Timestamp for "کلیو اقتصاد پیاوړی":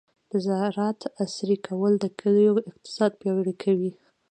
2.19-3.55